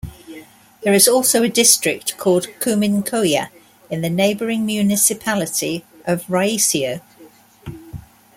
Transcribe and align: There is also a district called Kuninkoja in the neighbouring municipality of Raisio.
There 0.81 0.95
is 0.95 1.07
also 1.07 1.43
a 1.43 1.47
district 1.47 2.17
called 2.17 2.47
Kuninkoja 2.59 3.49
in 3.91 4.01
the 4.01 4.09
neighbouring 4.09 4.65
municipality 4.65 5.85
of 6.07 6.23
Raisio. 6.23 7.01